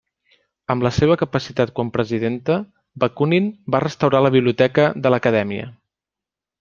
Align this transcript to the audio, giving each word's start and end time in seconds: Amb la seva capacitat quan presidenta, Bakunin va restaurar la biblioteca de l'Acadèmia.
Amb 0.73 0.85
la 0.85 0.91
seva 0.95 1.17
capacitat 1.21 1.73
quan 1.79 1.91
presidenta, 1.97 2.55
Bakunin 3.03 3.51
va 3.77 3.83
restaurar 3.85 4.23
la 4.29 4.33
biblioteca 4.37 4.89
de 5.05 5.13
l'Acadèmia. 5.17 5.69